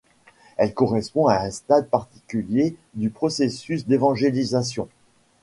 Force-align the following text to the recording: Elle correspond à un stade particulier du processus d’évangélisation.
Elle 0.57 0.73
correspond 0.73 1.27
à 1.27 1.41
un 1.43 1.51
stade 1.51 1.87
particulier 1.87 2.75
du 2.95 3.11
processus 3.11 3.85
d’évangélisation. 3.85 4.87